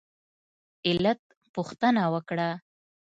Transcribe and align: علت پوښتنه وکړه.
علت 0.87 1.21
پوښتنه 1.55 2.01
وکړه. 2.13 2.49